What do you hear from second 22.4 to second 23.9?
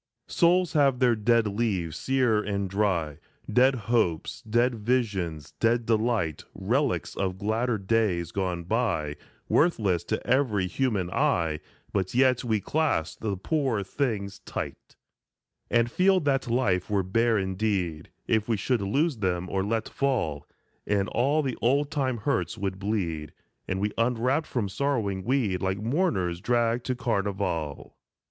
would bleed, And